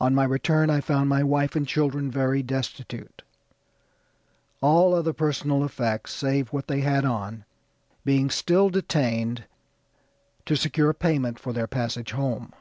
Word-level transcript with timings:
On 0.00 0.16
my 0.16 0.24
return 0.24 0.68
I 0.68 0.80
found 0.80 1.08
my 1.08 1.22
wife 1.22 1.54
and 1.54 1.64
children 1.64 2.10
very 2.10 2.42
destitute; 2.42 3.22
all 4.60 4.92
other 4.96 5.12
personal 5.12 5.62
effects, 5.64 6.12
save 6.12 6.48
what 6.48 6.66
they 6.66 6.80
had 6.80 7.04
on, 7.04 7.44
being 8.04 8.30
still 8.30 8.68
detained 8.68 9.44
to 10.46 10.56
secure 10.56 10.92
payment 10.92 11.38
for 11.38 11.52
their 11.52 11.68
passage 11.68 12.10
home. 12.10 12.52